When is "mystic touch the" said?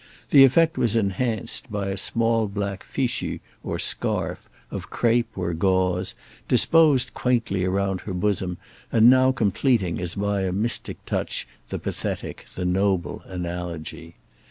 10.51-11.77